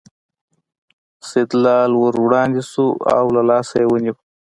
[1.27, 4.15] سیدلال ور وړاندې شو او له لاسه یې ونیو.